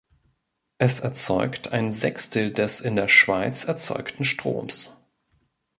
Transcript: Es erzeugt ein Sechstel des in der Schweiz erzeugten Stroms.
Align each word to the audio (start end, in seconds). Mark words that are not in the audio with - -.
Es 0.79 1.01
erzeugt 1.01 1.73
ein 1.73 1.91
Sechstel 1.91 2.51
des 2.51 2.81
in 2.81 2.95
der 2.95 3.07
Schweiz 3.07 3.65
erzeugten 3.65 4.23
Stroms. 4.23 4.97